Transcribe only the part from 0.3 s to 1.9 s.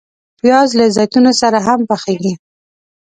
پیاز له زیتونو سره هم